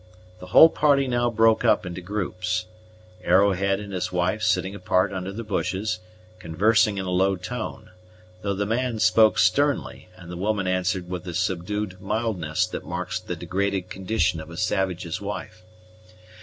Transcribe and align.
The 0.39 0.47
whole 0.47 0.69
party 0.69 1.07
now 1.07 1.29
broke 1.29 1.63
up 1.63 1.85
into 1.85 2.01
groups: 2.01 2.65
Arrowhead 3.23 3.79
and 3.79 3.93
his 3.93 4.11
wife 4.11 4.41
sitting 4.41 4.73
apart 4.73 5.13
under 5.13 5.31
the 5.31 5.43
bushes, 5.43 5.99
conversing 6.39 6.97
in 6.97 7.05
a 7.05 7.11
low 7.11 7.35
tone, 7.35 7.91
though 8.41 8.55
the 8.55 8.65
man 8.65 8.97
spoke 8.97 9.37
sternly, 9.37 10.09
and 10.15 10.31
the 10.31 10.37
woman 10.37 10.65
answered 10.65 11.07
with 11.07 11.23
the 11.23 11.35
subdued 11.35 12.01
mildness 12.01 12.65
that 12.65 12.83
marks 12.83 13.19
the 13.19 13.35
degraded 13.35 13.91
condition 13.91 14.39
of 14.39 14.49
a 14.49 14.57
savage's 14.57 15.21
wife. 15.21 15.61